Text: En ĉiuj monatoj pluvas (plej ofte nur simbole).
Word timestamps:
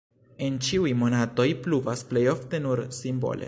En 0.45 0.55
ĉiuj 0.67 0.93
monatoj 1.01 1.47
pluvas 1.67 2.03
(plej 2.13 2.27
ofte 2.35 2.65
nur 2.67 2.83
simbole). 3.03 3.39